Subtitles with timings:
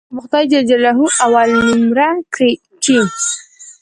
[0.15, 2.51] ما به خداى جل جلاله اول نؤمره کي.